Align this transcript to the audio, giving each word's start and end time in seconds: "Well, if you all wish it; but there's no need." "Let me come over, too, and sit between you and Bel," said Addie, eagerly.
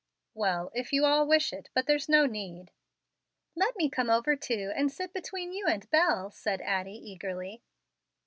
"Well, 0.33 0.71
if 0.73 0.91
you 0.91 1.05
all 1.05 1.27
wish 1.27 1.53
it; 1.53 1.69
but 1.75 1.85
there's 1.85 2.09
no 2.09 2.25
need." 2.25 2.71
"Let 3.53 3.75
me 3.77 3.87
come 3.87 4.09
over, 4.09 4.35
too, 4.35 4.71
and 4.75 4.91
sit 4.91 5.13
between 5.13 5.53
you 5.53 5.67
and 5.67 5.87
Bel," 5.91 6.31
said 6.31 6.59
Addie, 6.61 7.11
eagerly. 7.11 7.61